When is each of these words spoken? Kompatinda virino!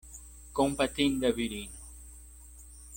Kompatinda 0.59 1.31
virino! 1.31 1.77